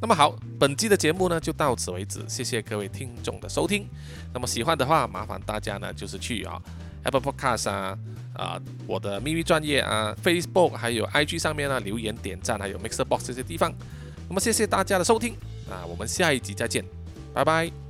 [0.00, 3.86] 那么好，本期的节目呢就到此为止，谢谢各位听众的收听。
[4.32, 6.60] 那么喜欢的话，麻烦大家呢就是去啊。
[7.02, 7.98] Apple Podcast 啊，
[8.34, 13.72] 啊，我的秘密专业啊，Facebook 还有 IG 上面呢，留言点赞，还有 Mixer Box 这些地方。
[14.28, 15.34] 那么谢谢大家的收听
[15.70, 16.84] 啊，我们下一集再见，
[17.34, 17.89] 拜拜。